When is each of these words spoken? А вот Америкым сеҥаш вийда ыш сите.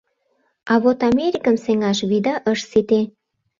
А 0.71 0.73
вот 0.83 0.99
Америкым 1.09 1.55
сеҥаш 1.63 1.99
вийда 2.09 2.35
ыш 2.51 2.59
сите. 2.69 3.01